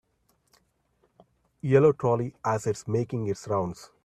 [1.61, 3.91] Yellow Trolley as it 's making its rounds.